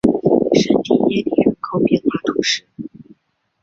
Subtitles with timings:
[0.55, 2.65] 圣蒂耶里人口变化图示